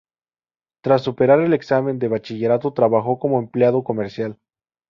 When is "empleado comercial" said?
3.37-4.39